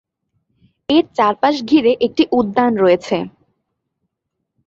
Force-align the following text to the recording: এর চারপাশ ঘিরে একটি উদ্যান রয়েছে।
এর 0.89 1.05
চারপাশ 1.17 1.55
ঘিরে 1.69 1.91
একটি 2.05 2.23
উদ্যান 2.31 2.71
রয়েছে। 2.75 3.17